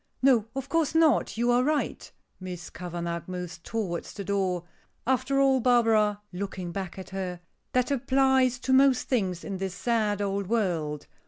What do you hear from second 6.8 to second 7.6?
at her,